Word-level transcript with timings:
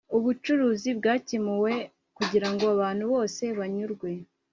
ubucuruzi 0.17 0.89
bwakemuwe 0.99 1.73
kugirango 2.17 2.63
abantu 2.75 3.03
bose 3.13 3.43
banyurwe 3.59 4.09